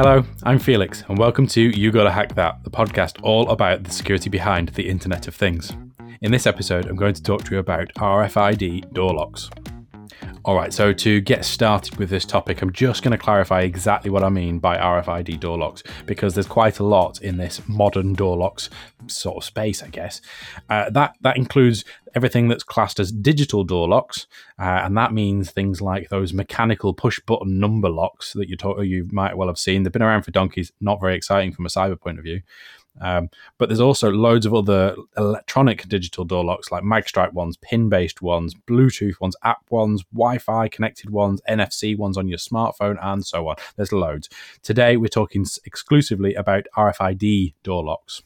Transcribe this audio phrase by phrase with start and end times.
[0.00, 3.90] Hello, I'm Felix, and welcome to You Gotta Hack That, the podcast all about the
[3.90, 5.72] security behind the Internet of Things.
[6.20, 9.50] In this episode, I'm going to talk to you about RFID door locks.
[10.44, 14.08] All right, so to get started with this topic, I'm just going to clarify exactly
[14.08, 18.12] what I mean by RFID door locks because there's quite a lot in this modern
[18.12, 18.70] door locks
[19.08, 20.20] sort of space, I guess.
[20.70, 21.84] Uh, that that includes
[22.18, 24.26] everything that's classed as digital door locks,
[24.58, 28.82] uh, and that means things like those mechanical push button number locks that you talk,
[28.82, 29.84] you might well have seen.
[29.84, 32.42] They've been around for donkeys, not very exciting from a cyber point of view.
[33.00, 37.88] Um, but there's also loads of other electronic digital door locks like magstripe ones, pin
[37.88, 42.98] based ones, Bluetooth ones, app ones, Wi Fi connected ones, NFC ones on your smartphone,
[43.00, 43.54] and so on.
[43.76, 44.28] There's loads.
[44.64, 48.22] Today, we're talking exclusively about RFID door locks.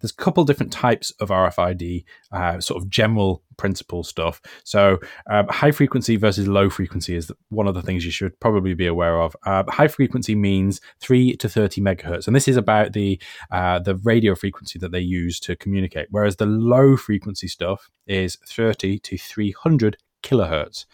[0.00, 4.40] There's a couple different types of RFID, uh, sort of general principle stuff.
[4.64, 4.98] So,
[5.30, 8.86] um, high frequency versus low frequency is one of the things you should probably be
[8.86, 9.36] aware of.
[9.44, 13.96] Uh, high frequency means three to thirty megahertz, and this is about the uh, the
[13.96, 16.08] radio frequency that they use to communicate.
[16.10, 20.86] Whereas the low frequency stuff is thirty to three hundred kilohertz.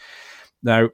[0.63, 0.91] Now,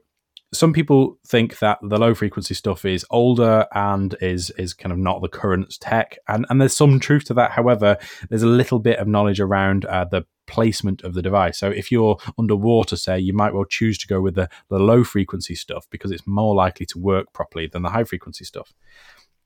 [0.53, 4.97] some people think that the low frequency stuff is older and is is kind of
[4.97, 7.51] not the current tech, and and there's some truth to that.
[7.51, 7.97] However,
[8.29, 11.57] there's a little bit of knowledge around uh, the placement of the device.
[11.57, 15.03] So if you're underwater, say, you might well choose to go with the, the low
[15.03, 18.73] frequency stuff because it's more likely to work properly than the high frequency stuff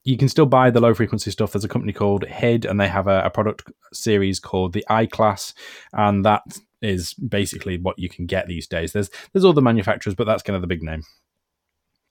[0.08, 1.52] you can still buy the low frequency stuff.
[1.52, 5.54] There's a company called HID, and they have a, a, product series called the iCLASS,
[5.92, 6.44] and that
[6.82, 8.94] is basically what you can get these days.
[8.94, 11.04] There's there's all the manufacturers, but that's kind of the big name.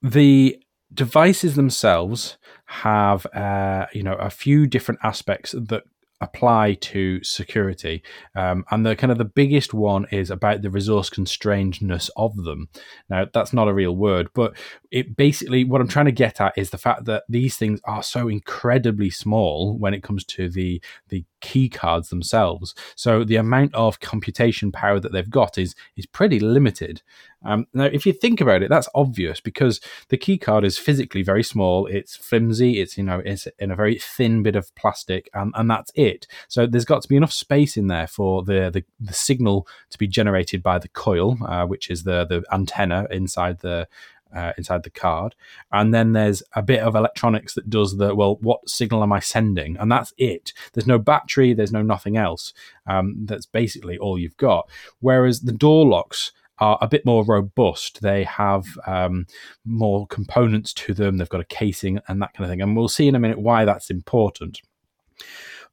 [0.02, 0.58] The
[0.92, 5.84] devices themselves have uh, you know a few different aspects that
[6.20, 8.02] apply to security
[8.34, 12.68] um, and the kind of the biggest one is about the resource constrainedness of them
[13.10, 14.56] now that's not a real word but
[14.90, 18.02] it basically what i'm trying to get at is the fact that these things are
[18.02, 22.74] so incredibly small when it comes to the the key cards themselves.
[22.96, 27.02] So the amount of computation power that they've got is is pretty limited.
[27.44, 31.22] Um, now, if you think about it, that's obvious because the key card is physically
[31.22, 31.86] very small.
[31.86, 32.80] It's flimsy.
[32.80, 36.26] It's you know it's in a very thin bit of plastic, and, and that's it.
[36.48, 39.98] So there's got to be enough space in there for the the, the signal to
[39.98, 43.86] be generated by the coil, uh, which is the the antenna inside the
[44.34, 45.34] uh, inside the card.
[45.72, 49.20] And then there's a bit of electronics that does the, well, what signal am I
[49.20, 49.76] sending?
[49.76, 50.52] And that's it.
[50.72, 52.52] There's no battery, there's no nothing else.
[52.86, 54.68] Um, that's basically all you've got.
[55.00, 58.02] Whereas the door locks, are a bit more robust.
[58.02, 59.26] They have um,
[59.64, 61.16] more components to them.
[61.16, 62.62] They've got a casing and that kind of thing.
[62.62, 64.60] And we'll see in a minute why that's important.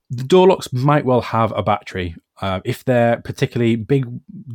[0.10, 4.06] The door locks might well have a battery uh, if they're particularly big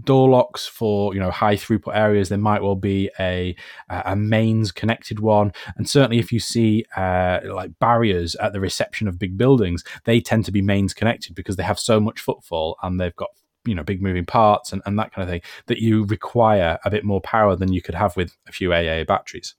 [0.04, 3.54] door locks for you know high throughput areas, there might well be a
[3.88, 5.52] a mains connected one.
[5.76, 10.20] And certainly, if you see uh, like barriers at the reception of big buildings, they
[10.20, 13.30] tend to be mains connected because they have so much footfall and they've got
[13.68, 16.90] you know big moving parts and, and that kind of thing that you require a
[16.90, 19.54] bit more power than you could have with a few AA batteries.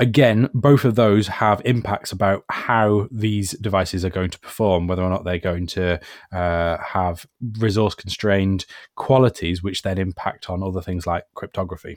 [0.00, 5.02] Again, both of those have impacts about how these devices are going to perform, whether
[5.02, 6.00] or not they're going to
[6.32, 7.26] uh, have
[7.60, 11.96] resource constrained qualities, which then impact on other things like cryptography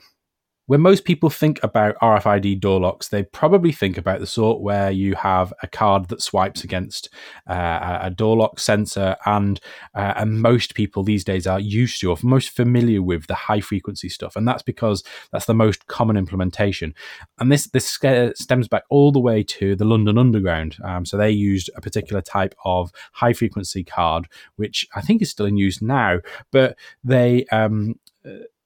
[0.68, 4.90] when most people think about RFID door locks, they probably think about the sort where
[4.90, 7.08] you have a card that swipes against
[7.48, 9.60] uh, a door lock sensor, and
[9.94, 13.60] uh, and most people these days are used to or most familiar with the high
[13.60, 15.02] frequency stuff, and that's because
[15.32, 16.94] that's the most common implementation.
[17.38, 17.88] And this this
[18.34, 20.76] stems back all the way to the London Underground.
[20.84, 25.30] Um, so they used a particular type of high frequency card, which I think is
[25.30, 26.18] still in use now,
[26.52, 27.94] but they um,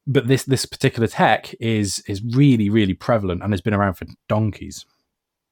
[0.07, 4.07] but this this particular tech is is really really prevalent and has been around for
[4.29, 4.85] donkeys.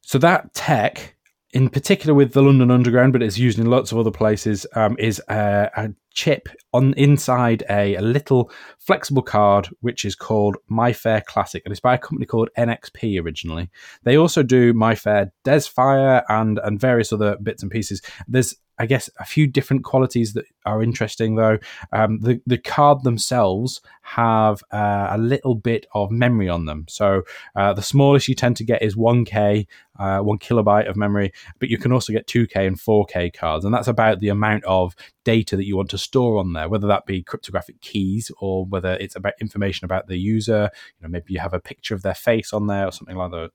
[0.03, 1.15] So that tech,
[1.53, 4.97] in particular with the London Underground, but it's used in lots of other places, um,
[4.99, 8.51] is a, a, chip on inside a, a, little
[8.81, 13.71] flexible card which is called MIFARE Classic, and it's by a company called NXP originally.
[14.03, 18.03] They also do MIFARE DESFire and and various other bits and pieces.
[18.27, 21.59] There's I guess a few different qualities that are interesting though.
[21.93, 26.87] Um, the the card themselves have uh, a little bit of memory on them.
[26.89, 27.23] So
[27.55, 29.67] uh, the smallest you tend to get is one k,
[29.99, 33.31] uh, one kilobyte of memory, but you can also get two k and four k
[33.31, 36.69] cards, and that's about the amount of data that you want to store on there,
[36.71, 40.71] whether that be cryptographic keys or whether it's about information about the user.
[40.99, 43.31] You know, maybe you have a picture of their face on there or something like
[43.33, 43.51] that.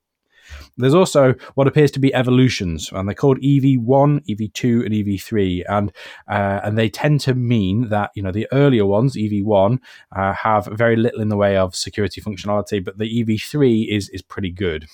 [0.77, 5.91] There's also what appears to be evolutions, and they're called EV1, EV2, and EV3, and
[6.27, 9.79] uh, and they tend to mean that you know the earlier ones, EV1,
[10.15, 14.21] uh, have very little in the way of security functionality, but the EV3 is is
[14.21, 14.87] pretty good.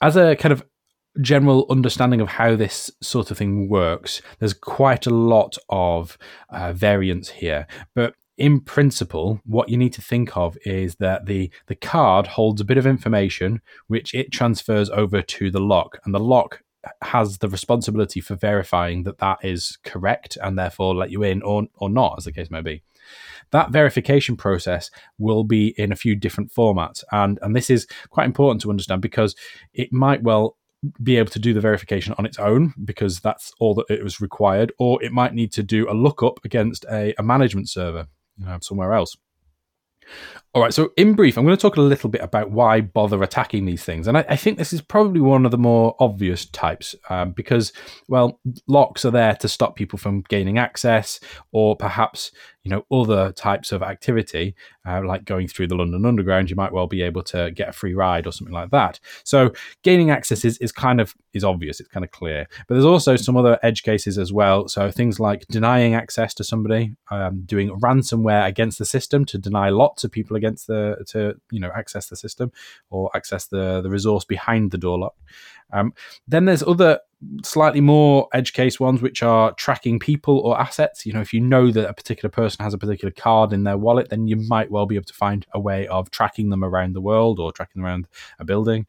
[0.00, 0.64] as a kind of
[1.20, 6.18] general understanding of how this sort of thing works, there's quite a lot of
[6.50, 7.66] uh, variance here.
[7.94, 12.60] But in principle, what you need to think of is that the the card holds
[12.60, 16.60] a bit of information which it transfers over to the lock, and the lock
[17.02, 21.66] has the responsibility for verifying that that is correct and therefore let you in or
[21.76, 22.82] or not, as the case may be.
[23.50, 28.26] That verification process will be in a few different formats, and and this is quite
[28.26, 29.36] important to understand because
[29.72, 30.56] it might well
[31.02, 34.20] be able to do the verification on its own because that's all that it was
[34.20, 38.08] required, or it might need to do a lookup against a, a management server
[38.46, 39.16] uh, somewhere else.
[40.52, 43.22] All right, so in brief, I'm going to talk a little bit about why bother
[43.22, 44.06] attacking these things.
[44.06, 47.72] And I, I think this is probably one of the more obvious types um, because,
[48.06, 48.38] well,
[48.68, 51.18] locks are there to stop people from gaining access
[51.52, 52.30] or perhaps,
[52.64, 54.54] you know, other types of activity,
[54.86, 57.72] uh, like going through the London Underground, you might well be able to get a
[57.72, 58.98] free ride or something like that.
[59.22, 59.52] So
[59.82, 62.46] gaining access is, is kind of is obvious, it's kind of clear.
[62.66, 64.66] But there's also some other edge cases as well.
[64.68, 69.68] So things like denying access to somebody, um, doing ransomware against the system to deny
[69.68, 72.50] lots of people against the to you know access the system
[72.88, 75.14] or access the the resource behind the door lock.
[75.72, 75.92] Um,
[76.26, 77.00] then there's other
[77.42, 81.06] slightly more edge case ones which are tracking people or assets.
[81.06, 83.78] You know, if you know that a particular person has a particular card in their
[83.78, 86.94] wallet, then you might well be able to find a way of tracking them around
[86.94, 88.08] the world or tracking them around
[88.38, 88.86] a building.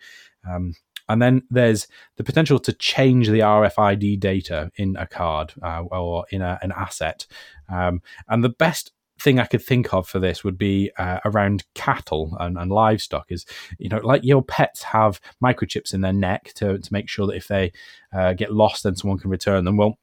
[0.49, 0.73] Um,
[1.07, 1.87] and then there's
[2.17, 6.71] the potential to change the RFID data in a card uh, or in a, an
[6.71, 7.27] asset.
[7.69, 11.63] Um, and the best thing I could think of for this would be uh, around
[11.73, 13.27] cattle and, and, livestock.
[13.29, 13.45] Is
[13.77, 17.35] you know, like your pets have microchips in their neck to to make sure that
[17.35, 17.71] if they
[18.13, 19.77] uh, get lost, then someone can return them.
[19.77, 19.97] Well.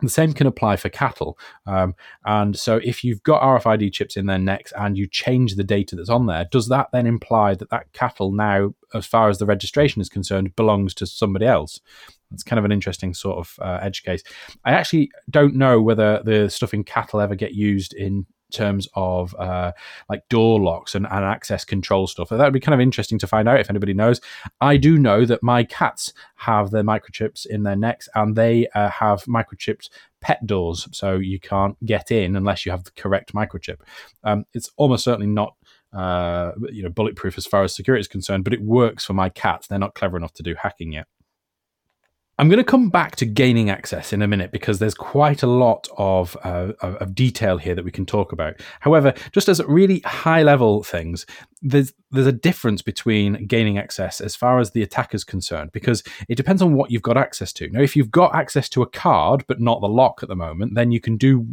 [0.00, 1.36] The same can apply for cattle.
[1.66, 5.64] Um, and so, if you've got RFID chips in their necks and you change the
[5.64, 9.38] data that's on there, does that then imply that that cattle now, as far as
[9.38, 11.80] the registration is concerned, belongs to somebody else?
[12.32, 14.22] It's kind of an interesting sort of uh, edge case.
[14.64, 19.34] I actually don't know whether the stuff in cattle ever get used in terms of
[19.36, 19.72] uh,
[20.08, 22.28] like door locks and, and access control stuff.
[22.28, 24.20] That would be kind of interesting to find out if anybody knows.
[24.60, 28.90] I do know that my cats have their microchips in their necks and they uh,
[28.90, 29.88] have microchips
[30.20, 33.80] pet doors, so you can't get in unless you have the correct microchip.
[34.24, 35.54] Um, it's almost certainly not.
[35.90, 39.30] Uh, you know, bulletproof as far as security is concerned, but it works for my
[39.30, 39.66] cats.
[39.66, 41.06] They're not clever enough to do hacking yet.
[42.40, 45.48] I'm going to come back to gaining access in a minute because there's quite a
[45.48, 48.54] lot of, uh, of detail here that we can talk about.
[48.78, 51.26] However, just as really high level things,
[51.62, 56.02] there's there's a difference between gaining access as far as the attacker is concerned because
[56.28, 57.68] it depends on what you've got access to.
[57.70, 60.74] Now, if you've got access to a card but not the lock at the moment,
[60.74, 61.48] then you can do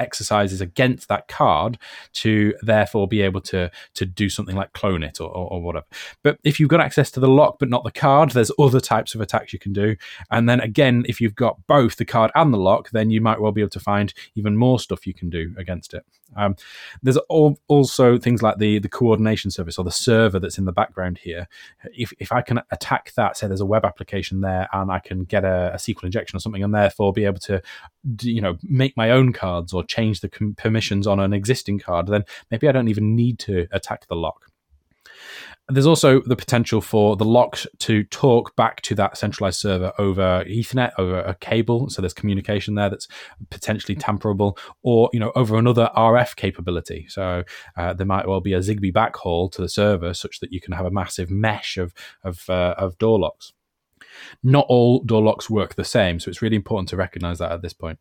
[0.00, 1.78] exercises against that card
[2.14, 5.86] to therefore be able to to do something like clone it or, or, or, whatever.
[6.22, 9.14] But if you've got access to the lock but not the card, there's other types
[9.14, 9.96] of attacks you can do.
[10.30, 13.40] And then again, if you've got both the card and the lock, then you might
[13.40, 16.04] well be able to find even more stuff you can do against it.
[16.36, 16.56] Um,
[17.02, 17.18] there's
[17.68, 21.48] also things like the the coordination service or the server that's in the background here.
[21.92, 25.24] If, if I can attack that, say there's a web application there, and I can
[25.24, 27.62] get a, a SQL injection or something, and therefore be able to,
[28.22, 32.24] you know, make my own cards or change the permissions on an existing card, then
[32.50, 34.46] maybe I don't even need to attack the lock.
[35.68, 40.44] There's also the potential for the lock to talk back to that centralized server over
[40.44, 41.88] Ethernet, over a cable.
[41.90, 43.06] So there's communication there that's
[43.50, 47.06] potentially tamperable, or you know over another RF capability.
[47.08, 47.44] So
[47.76, 50.72] uh, there might well be a Zigbee backhaul to the server, such that you can
[50.72, 53.52] have a massive mesh of of, uh, of door locks.
[54.42, 57.62] Not all door locks work the same, so it's really important to recognize that at
[57.62, 57.98] this point.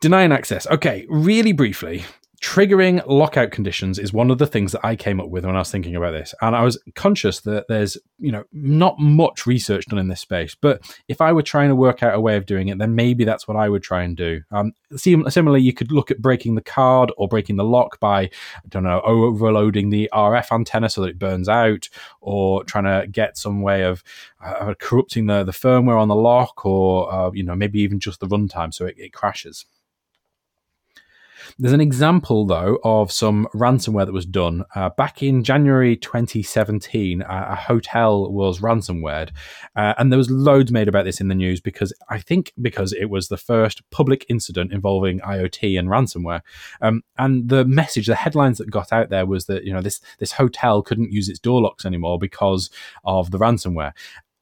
[0.00, 0.66] Denying access.
[0.66, 2.04] Okay, really briefly,
[2.40, 5.58] triggering lockout conditions is one of the things that I came up with when I
[5.58, 6.34] was thinking about this.
[6.40, 10.54] And I was conscious that there's, you know, not much research done in this space.
[10.54, 13.24] But if I were trying to work out a way of doing it, then maybe
[13.24, 14.40] that's what I would try and do.
[14.52, 18.68] Um, similarly, you could look at breaking the card or breaking the lock by, I
[18.68, 21.90] don't know, overloading the RF antenna so that it burns out,
[22.22, 24.02] or trying to get some way of
[24.42, 28.20] uh, corrupting the, the firmware on the lock, or, uh, you know, maybe even just
[28.20, 29.66] the runtime so it, it crashes.
[31.58, 37.22] There's an example, though, of some ransomware that was done uh, back in January 2017.
[37.22, 39.30] Uh, a hotel was ransomwared,
[39.76, 42.92] uh, and there was loads made about this in the news because I think because
[42.92, 46.42] it was the first public incident involving IoT and ransomware.
[46.80, 50.00] Um, and the message, the headlines that got out there was that you know this
[50.18, 52.70] this hotel couldn't use its door locks anymore because
[53.04, 53.92] of the ransomware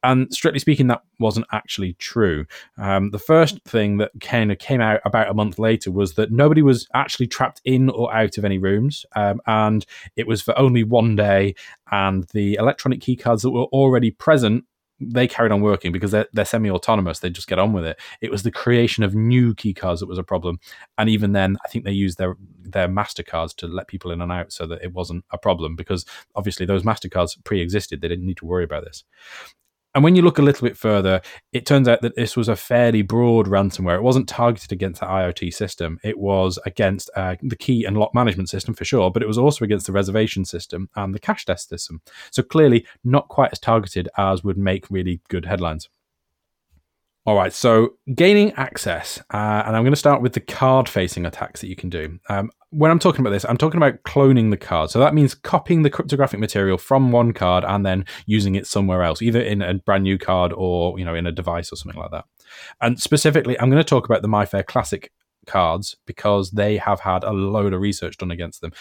[0.03, 2.47] and strictly speaking, that wasn't actually true.
[2.77, 6.31] Um, the first thing that kind of came out about a month later was that
[6.31, 9.85] nobody was actually trapped in or out of any rooms, um, and
[10.17, 11.55] it was for only one day.
[11.91, 14.65] And the electronic keycards that were already present
[15.01, 17.21] they carried on working because they're, they're semi-autonomous.
[17.21, 18.01] They just get on with it.
[18.21, 20.59] It was the creation of new key cards that was a problem,
[20.97, 24.33] and even then, I think they used their their Mastercards to let people in and
[24.33, 28.01] out, so that it wasn't a problem because obviously those Mastercards pre-existed.
[28.01, 29.05] They didn't need to worry about this.
[29.95, 31.21] And when you look a little bit further,
[31.53, 33.97] it turns out that this was a fairly broad ransomware.
[33.97, 35.99] It wasn't targeted against the IoT system.
[36.05, 39.39] It was against uh, the key and lock management system for sure, but it was
[39.39, 42.03] also against the reservation system and the cash desk system.
[42.31, 45.89] So clearly, not quite as targeted as would make really good headlines.
[47.29, 51.27] All right, so gaining access, uh, and I'm going to start with the card facing
[51.27, 52.19] attacks that you can do.
[52.31, 54.91] Um, when I'm talking about this, I'm talking about cloning the card.
[54.91, 59.03] So that means copying the cryptographic material from one card and then using it somewhere
[59.03, 62.01] else, either in a brand new card or you know in a device or something
[62.01, 62.25] like that.
[62.81, 65.11] And specifically, I'm going to talk about the MIFARE Classic
[65.47, 68.73] cards because they have had a load of research done against them.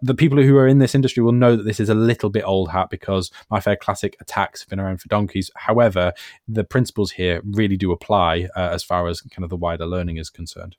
[0.00, 2.44] The people who are in this industry will know that this is a little bit
[2.44, 5.50] old hat because MIFARE Classic attacks have been around for donkeys.
[5.56, 6.12] However,
[6.46, 10.16] the principles here really do apply uh, as far as kind of the wider learning
[10.18, 10.76] is concerned.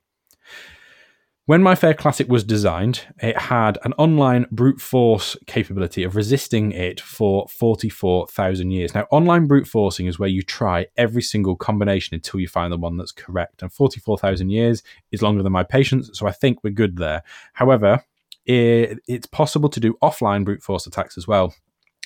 [1.46, 7.00] When MIFARE Classic was designed, it had an online brute force capability of resisting it
[7.00, 8.96] for 44,000 years.
[8.96, 12.76] Now, online brute forcing is where you try every single combination until you find the
[12.76, 13.62] one that's correct.
[13.62, 17.22] And 44,000 years is longer than my patience, so I think we're good there.
[17.52, 18.02] However,
[18.44, 21.54] it, it's possible to do offline brute force attacks as well.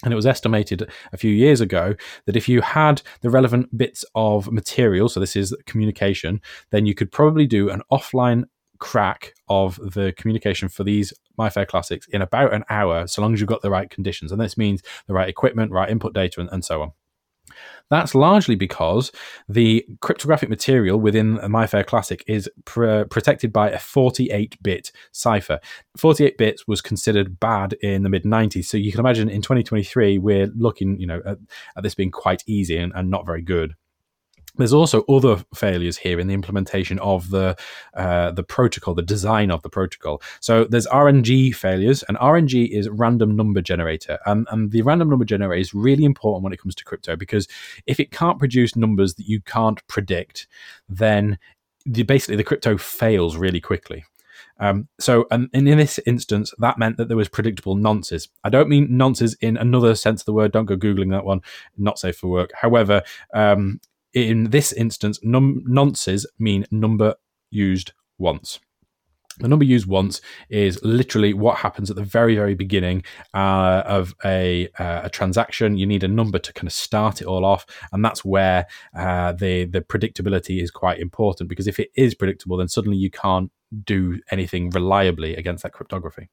[0.05, 1.95] And it was estimated a few years ago
[2.27, 6.43] that if you had the relevant bits of material, so this is communication,
[6.73, 8.45] then you could probably do an offline
[8.81, 13.41] crack of the communication for these MIFARE Classics in about an hour, so long as
[13.41, 14.33] you've got the right conditions.
[14.33, 16.93] And this means the right equipment, right input data, and, and so on.
[17.91, 19.11] That's largely because
[19.49, 25.59] the cryptographic material within a MIFARE Classic is pr- protected by a 48 bit cipher.
[25.97, 28.67] 48 bits was considered bad in the mid 90s.
[28.67, 31.39] So you can imagine in 2023, we're looking you know, at,
[31.77, 33.75] at this being quite easy and, and not very good.
[34.61, 37.57] There's also other failures here in the implementation of the
[37.95, 40.23] uh, the protocol, the design of the protocol.
[40.40, 45.25] So there's RNG failures, and RNG is random number generator, and, and the random number
[45.25, 47.49] generator is really important when it comes to crypto because
[47.87, 50.47] if it can't produce numbers that you can't predict,
[50.88, 51.38] then
[51.87, 54.05] the, basically the crypto fails really quickly.
[54.59, 58.29] Um, so, and in this instance, that meant that there was predictable nonces.
[58.45, 60.52] I don't mean nonces in another sense of the word.
[60.52, 61.40] Don't go googling that one.
[61.79, 62.50] Not safe for work.
[62.55, 63.02] However,
[63.33, 63.81] um,
[64.12, 67.14] in this instance, num- nonces mean number
[67.50, 68.61] used once.
[69.38, 74.14] The number used once is literally what happens at the very, very beginning uh, of
[74.23, 75.79] a, uh, a transaction.
[75.79, 79.33] You need a number to kind of start it all off, and that's where uh,
[79.33, 83.50] the the predictability is quite important because if it is predictable, then suddenly you can't
[83.85, 86.29] do anything reliably against that cryptography.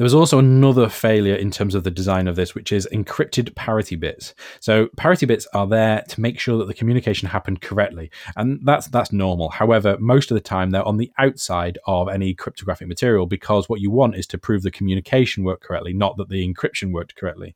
[0.00, 3.54] There was also another failure in terms of the design of this, which is encrypted
[3.54, 4.34] parity bits.
[4.58, 8.86] So parity bits are there to make sure that the communication happened correctly, and that's
[8.86, 9.50] that's normal.
[9.50, 13.82] However, most of the time they're on the outside of any cryptographic material because what
[13.82, 17.54] you want is to prove the communication worked correctly, not that the encryption worked correctly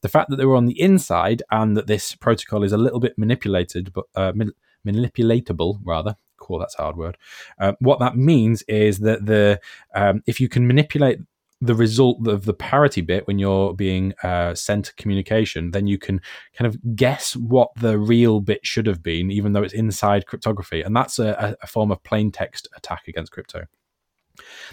[0.00, 3.00] the fact that they were on the inside and that this protocol is a little
[3.00, 4.32] bit manipulated, but uh,
[4.86, 6.16] manipulatable rather.
[6.38, 7.16] Cool, that's a hard word.
[7.58, 9.60] Uh, what that means is that the
[9.94, 11.20] um, if you can manipulate
[11.60, 16.20] the result of the parity bit when you're being uh, sent communication, then you can
[16.56, 20.82] kind of guess what the real bit should have been, even though it's inside cryptography.
[20.82, 23.66] And that's a, a form of plain text attack against crypto.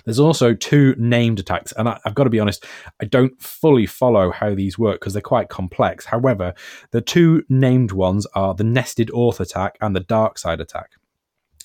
[0.05, 2.65] There's also two named attacks, and I, have got to be honest,
[2.99, 6.05] I don't fully follow how these work because they're quite complex.
[6.05, 6.53] However,
[6.91, 10.91] the two named ones are the nested auth attack and the dark side attack.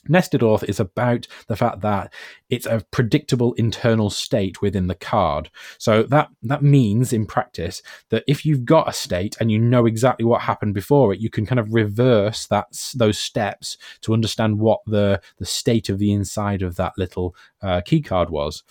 [0.08, 2.12] Nested auth is about the fact that
[2.48, 5.50] it's a predictable internal state within the card.
[5.78, 9.86] So that that means in practice that if you've got a state and you know
[9.86, 14.58] exactly what happened before it, you can kind of reverse that those steps to understand
[14.58, 18.62] what the the state of the inside of that little uh, key card was.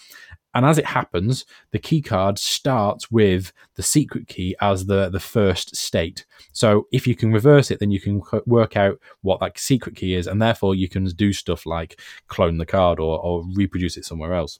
[0.56, 5.20] And as it happens, the key card starts with the secret key as the, the
[5.20, 6.26] first state.
[6.54, 10.16] So if you can reverse it, then you can work out what that secret key
[10.16, 14.06] is, and therefore you can do stuff like clone the card or, or reproduce it
[14.06, 14.60] somewhere else.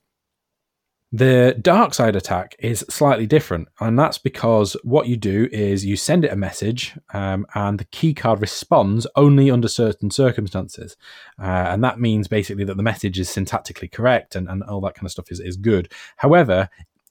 [1.12, 5.96] The dark side attack is slightly different, and that's because what you do is you
[5.96, 10.98] send it a message, um, and the keycard responds only under certain circumstances.
[11.40, 14.96] Uh, and that means basically that the message is syntactically correct and, and all that
[14.96, 15.92] kind of stuff is, is good.
[16.18, 16.70] However,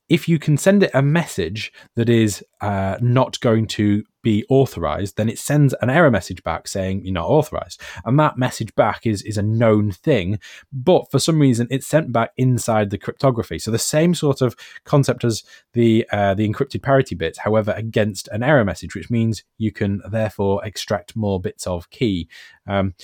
[0.08, 5.16] if you can send it a message that is uh, not going to be authorized,
[5.16, 7.80] then it sends an error message back saying you're not authorized.
[8.04, 10.40] And that message back is, is a known thing,
[10.72, 13.60] but for some reason it's sent back inside the cryptography.
[13.60, 18.28] So the same sort of concept as the uh, the encrypted parity bits, however, against
[18.28, 22.28] an error message, which means you can therefore extract more bits of key.
[22.66, 22.94] Um,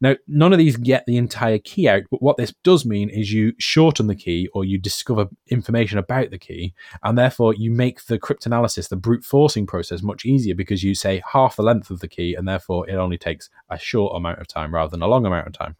[0.00, 3.32] now, none of these get the entire key out, but what this does mean is
[3.32, 8.04] you shorten the key or you discover information about the key, and therefore you make
[8.04, 12.00] the cryptanalysis, the brute forcing process, much easier because you say half the length of
[12.00, 15.08] the key, and therefore it only takes a short amount of time rather than a
[15.08, 15.76] long amount of time.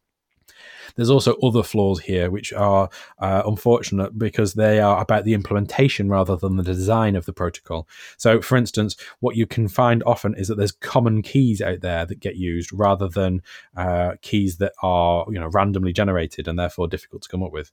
[0.96, 6.08] There's also other flaws here, which are uh, unfortunate because they are about the implementation
[6.08, 7.88] rather than the design of the protocol.
[8.16, 12.04] So, for instance, what you can find often is that there's common keys out there
[12.06, 13.42] that get used rather than
[13.76, 17.70] uh, keys that are you know randomly generated and therefore difficult to come up with.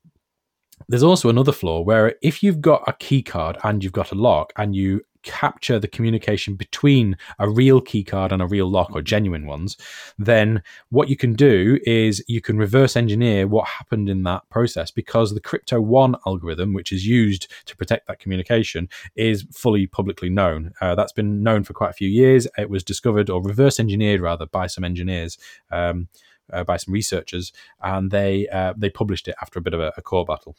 [0.88, 4.15] There's also another flaw where if you've got a key card and you've got a
[4.15, 8.91] lock and you capture the communication between a real key card and a real lock
[8.94, 9.75] or genuine ones,
[10.17, 14.91] then what you can do is you can reverse engineer what happened in that process
[14.91, 20.29] because the Crypto One algorithm, which is used to protect that communication, is fully publicly
[20.29, 20.72] known.
[20.79, 22.48] Uh, that's been known for quite a few years.
[22.58, 25.38] It was discovered or reverse engineered rather by some engineers.
[25.72, 26.08] Um,
[26.53, 27.51] uh, by some researchers,
[27.82, 30.55] and they uh, they published it after a bit of a, a court battle.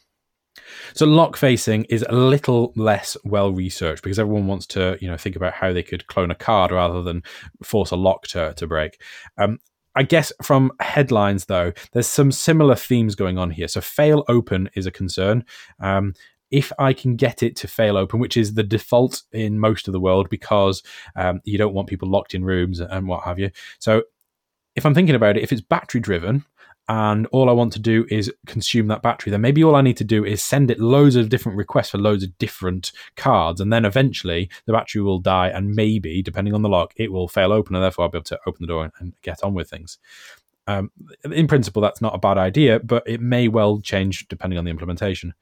[0.93, 5.17] So lock facing is a little less well researched because everyone wants to, you know,
[5.17, 7.23] think about how they could clone a card rather than
[7.63, 9.01] force a lock to, to break.
[9.37, 9.59] Um,
[9.95, 13.67] I guess from headlines though, there's some similar themes going on here.
[13.67, 15.43] So fail open is a concern.
[15.79, 16.13] Um,
[16.51, 19.91] if I can get it to fail open, which is the default in most of
[19.91, 20.81] the world because
[21.15, 23.51] um, you don't want people locked in rooms and what have you.
[23.79, 24.03] So
[24.75, 26.45] if I'm thinking about it, if it's battery driven,
[26.89, 29.97] and all I want to do is consume that battery, then maybe all I need
[29.97, 33.71] to do is send it loads of different requests for loads of different cards, and
[33.71, 37.51] then eventually the battery will die, and maybe, depending on the lock, it will fail
[37.51, 39.97] open, and therefore I'll be able to open the door and get on with things.
[40.67, 40.91] Um,
[41.23, 44.71] in principle, that's not a bad idea, but it may well change depending on the
[44.71, 45.33] implementation.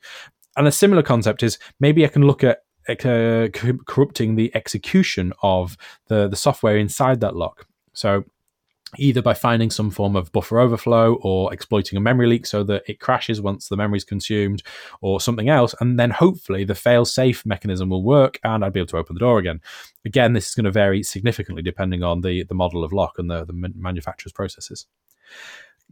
[0.56, 3.48] And a similar concept is maybe I can look at uh,
[3.88, 5.76] corrupting the execution of
[6.08, 7.66] the, the software inside that lock.
[7.94, 8.26] So
[8.98, 12.84] either by finding some form of buffer overflow or exploiting a memory leak so that
[12.88, 14.64] it crashes once the memory is consumed
[15.02, 15.76] or something else.
[15.80, 19.16] And then hopefully the fail safe mechanism will work and I'd be able to open
[19.16, 19.62] the door again.
[20.06, 23.30] Again, this is going to vary significantly depending on the, the model of lock and
[23.30, 24.86] the, the manufacturer's processes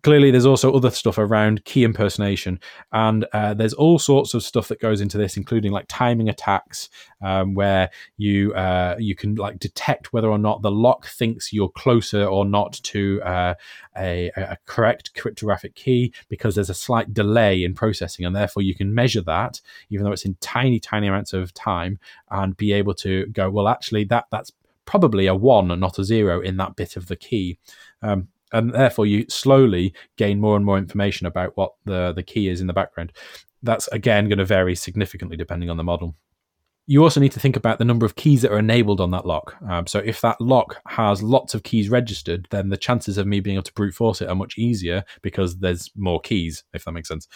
[0.04, 2.60] clearly there's also other stuff around key impersonation
[2.92, 6.90] and uh, there's all sorts of stuff that goes into this including like timing attacks
[7.22, 11.70] um, where you uh, you can like detect whether or not the lock thinks you're
[11.70, 13.54] closer or not to uh,
[13.98, 18.76] a, a, correct cryptographic key because there's a slight delay in processing and therefore you
[18.76, 21.98] can measure that even though it's in tiny tiny amounts of time
[22.30, 24.52] and be able to go well actually that that's
[24.86, 27.58] probably a one and not a zero in that bit of the key.
[28.02, 32.48] Um, and therefore you slowly gain more and more information about what the the key
[32.48, 33.12] is in the background.
[33.62, 36.16] That's again going to vary significantly depending on the model.
[36.86, 39.26] You also need to think about the number of keys that are enabled on that
[39.26, 39.56] lock.
[39.70, 43.40] Um, so if that lock has lots of keys registered, then the chances of me
[43.40, 46.92] being able to brute force it are much easier because there's more keys, if that
[46.92, 47.30] makes sense.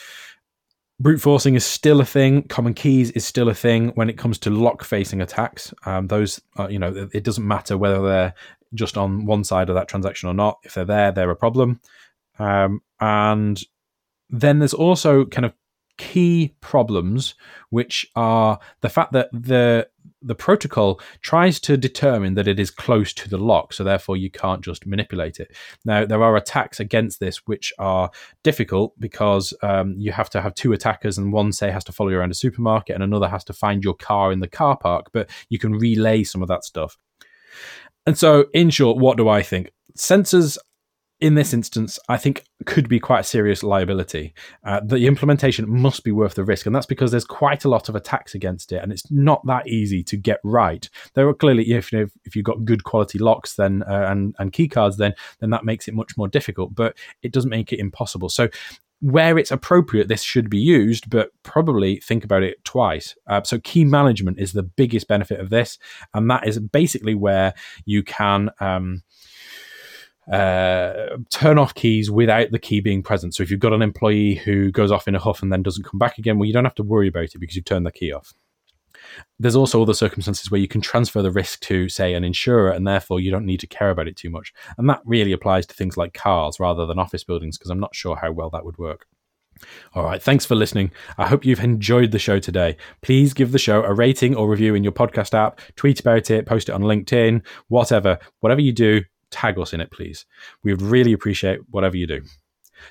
[1.00, 2.44] Brute forcing is still a thing.
[2.48, 5.74] Common keys is still a thing when it comes to lock facing attacks.
[5.86, 8.34] Um, those, are, you know, it doesn't matter whether they're
[8.74, 10.60] just on one side of that transaction or not.
[10.64, 11.80] If they're there, they're a problem.
[12.40, 13.62] Um, and
[14.30, 15.54] then there's also kind of
[15.98, 17.36] key problems,
[17.70, 19.88] which are the fact that the
[20.22, 24.32] the protocol tries to determine that it is close to the lock, so therefore you
[24.32, 25.56] can't just manipulate it.
[25.86, 28.10] Now there are attacks against this which are
[28.44, 32.10] difficult because um, you have to have two attackers, and one say has to follow
[32.10, 35.08] you around a supermarket, and another has to find your car in the car park.
[35.12, 36.98] But you can relay some of that stuff.
[38.08, 39.72] And so, in short, what do I think?
[39.96, 40.58] Sensors
[41.20, 44.34] in this instance, I think could be quite a serious liability.
[44.64, 47.90] Uh, the implementation must be worth the risk, and that's because there's quite a lot
[47.90, 50.88] of attacks against it, and it's not that easy to get right.
[51.16, 54.36] There are clearly, if you know, if you've got good quality locks, then uh, and
[54.38, 57.80] and keycards, then then that makes it much more difficult, but it doesn't make it
[57.80, 58.30] impossible.
[58.30, 58.48] So
[59.00, 63.16] where it's appropriate, this should be used, but probably think about it twice.
[63.28, 65.78] Uh, so, key management is the biggest benefit of this,
[66.14, 67.54] and that is basically where
[67.86, 68.50] you can.
[68.60, 69.04] Um,
[70.32, 73.34] uh, turn off keys without the key being present.
[73.34, 75.86] So if you've got an employee who goes off in a huff and then doesn't
[75.86, 77.94] come back again, well, you don't have to worry about it because you've turned the
[77.94, 78.34] key off.
[79.40, 82.88] There's also other circumstances where you can transfer the risk to, say, an insurer, and
[82.88, 84.54] therefore you don't need to care about it too much.
[84.78, 87.96] And that really applies to things like cars rather than office buildings, because I'm not
[87.96, 89.06] sure how well that would work.
[89.94, 90.22] All right.
[90.22, 90.92] Thanks for listening.
[91.18, 92.78] I hope you've enjoyed the show today.
[93.02, 96.46] Please give the show a rating or review in your podcast app, tweet about it,
[96.46, 98.20] post it on LinkedIn, whatever.
[98.42, 100.26] Whatever you do, tag us in it, please.
[100.64, 102.22] We would really appreciate whatever you do.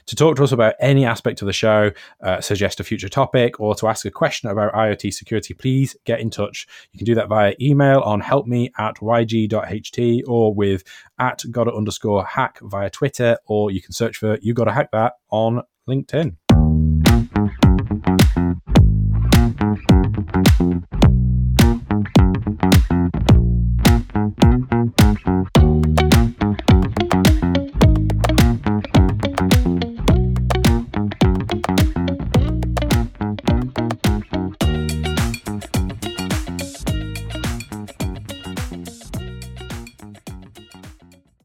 [0.07, 1.91] To talk to us about any aspect of the show,
[2.23, 6.21] uh, suggest a future topic, or to ask a question about IoT security, please get
[6.21, 6.67] in touch.
[6.93, 10.85] You can do that via email on helpme at yg.ht or with
[11.19, 15.15] at gotta underscore hack via Twitter, or you can search for You Gotta Hack That
[15.31, 16.37] on LinkedIn.